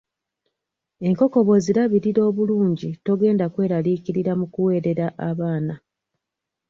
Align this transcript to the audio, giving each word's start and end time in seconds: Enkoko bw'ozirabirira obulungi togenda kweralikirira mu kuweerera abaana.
Enkoko 1.07 1.37
bw'ozirabirira 1.45 2.21
obulungi 2.29 2.89
togenda 3.05 3.45
kweralikirira 3.53 4.31
mu 4.39 4.45
kuweerera 4.53 5.07
abaana. 5.29 5.75